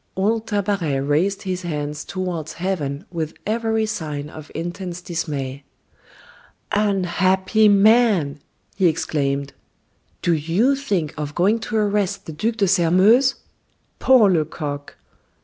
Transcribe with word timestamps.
Old 0.15 0.47
Tabaret 0.47 0.99
raised 0.99 1.43
his 1.43 1.61
hands 1.61 2.03
toward 2.03 2.49
heaven 2.49 3.05
with 3.11 3.35
every 3.45 3.85
sign 3.85 4.31
of 4.31 4.51
intense 4.55 4.99
dismay. 4.99 5.63
"Unhappy 6.71 7.67
man!" 7.67 8.39
he 8.75 8.87
exclaimed; 8.87 9.53
"do 10.23 10.33
you 10.33 10.75
think 10.75 11.13
of 11.19 11.35
going 11.35 11.59
to 11.59 11.77
arrest 11.77 12.25
the 12.25 12.33
Duc 12.33 12.55
de 12.57 12.67
Sairmeuse! 12.67 13.35
Poor 13.99 14.27
Lecoq! 14.31 14.97